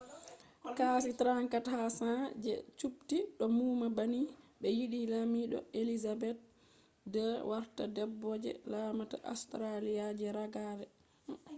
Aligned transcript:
kashi 0.77 1.11
34 1.19 1.67
ha 1.75 1.83
100 1.97 2.39
je 2.45 2.53
subti 2.81 3.17
do 3.37 3.45
numa 3.57 3.87
banni 3.97 4.21
be 4.59 4.69
yidi 4.77 5.01
lamido 5.11 5.59
elizabeth 5.79 6.39
ii 7.21 7.33
warta 7.49 7.83
debbo 7.95 8.29
je 8.43 8.51
laamata 8.71 9.17
australia 9.31 10.05
je 10.19 10.27
ragare 10.37 10.85